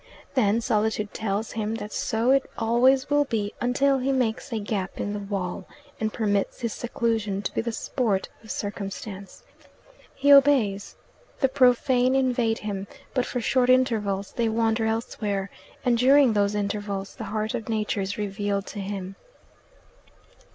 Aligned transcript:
Then 0.33 0.61
Solitude 0.61 1.13
tells 1.13 1.51
him 1.51 1.75
that 1.75 1.93
so 1.93 2.31
it 2.31 2.49
always 2.57 3.07
will 3.11 3.25
be 3.25 3.53
until 3.61 3.99
he 3.99 4.11
makes 4.11 4.51
a 4.51 4.57
gap 4.57 4.99
in 4.99 5.13
the 5.13 5.19
wall, 5.19 5.67
and 5.99 6.11
permits 6.11 6.61
his 6.61 6.73
seclusion 6.73 7.43
to 7.43 7.53
be 7.53 7.61
the 7.61 7.71
sport 7.71 8.27
of 8.43 8.49
circumstance. 8.49 9.43
He 10.15 10.33
obeys. 10.33 10.95
The 11.39 11.49
Profane 11.49 12.15
invade 12.15 12.57
him; 12.57 12.87
but 13.13 13.27
for 13.27 13.41
short 13.41 13.69
intervals 13.69 14.31
they 14.31 14.49
wander 14.49 14.87
elsewhere, 14.87 15.51
and 15.85 15.99
during 15.99 16.33
those 16.33 16.55
intervals 16.55 17.13
the 17.13 17.25
heart 17.25 17.53
of 17.53 17.69
Nature 17.69 18.01
is 18.01 18.17
revealed 18.17 18.65
to 18.65 18.79
him. 18.79 19.15